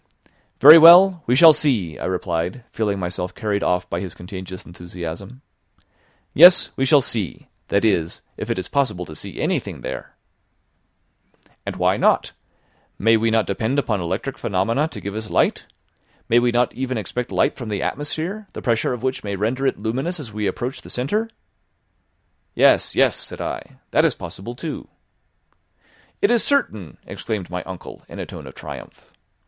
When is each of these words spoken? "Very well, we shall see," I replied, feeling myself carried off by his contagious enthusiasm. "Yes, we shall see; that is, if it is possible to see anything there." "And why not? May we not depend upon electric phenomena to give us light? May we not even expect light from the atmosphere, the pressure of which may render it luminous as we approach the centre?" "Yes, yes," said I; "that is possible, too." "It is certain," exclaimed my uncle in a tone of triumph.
"Very 0.59 0.79
well, 0.79 1.21
we 1.27 1.35
shall 1.35 1.53
see," 1.53 1.99
I 1.99 2.05
replied, 2.05 2.63
feeling 2.71 2.97
myself 2.97 3.35
carried 3.35 3.61
off 3.61 3.87
by 3.87 3.99
his 3.99 4.15
contagious 4.15 4.65
enthusiasm. 4.65 5.43
"Yes, 6.33 6.71
we 6.75 6.85
shall 6.87 7.01
see; 7.01 7.49
that 7.67 7.85
is, 7.85 8.23
if 8.35 8.49
it 8.49 8.57
is 8.57 8.67
possible 8.67 9.05
to 9.05 9.15
see 9.15 9.39
anything 9.39 9.81
there." 9.81 10.15
"And 11.67 11.75
why 11.75 11.97
not? 11.97 12.31
May 12.97 13.15
we 13.15 13.29
not 13.29 13.45
depend 13.45 13.77
upon 13.77 14.01
electric 14.01 14.39
phenomena 14.39 14.87
to 14.87 14.99
give 15.01 15.13
us 15.13 15.29
light? 15.29 15.65
May 16.27 16.39
we 16.39 16.49
not 16.51 16.73
even 16.73 16.97
expect 16.97 17.31
light 17.31 17.55
from 17.55 17.69
the 17.69 17.83
atmosphere, 17.83 18.47
the 18.53 18.61
pressure 18.63 18.93
of 18.93 19.03
which 19.03 19.23
may 19.23 19.35
render 19.35 19.67
it 19.67 19.77
luminous 19.77 20.19
as 20.19 20.33
we 20.33 20.47
approach 20.47 20.81
the 20.81 20.89
centre?" 20.89 21.29
"Yes, 22.55 22.95
yes," 22.95 23.15
said 23.15 23.39
I; 23.39 23.77
"that 23.91 24.03
is 24.03 24.15
possible, 24.15 24.55
too." 24.55 24.87
"It 26.23 26.31
is 26.31 26.43
certain," 26.43 26.97
exclaimed 27.05 27.51
my 27.51 27.61
uncle 27.65 28.01
in 28.09 28.17
a 28.17 28.25
tone 28.25 28.47
of 28.47 28.55
triumph. 28.55 29.13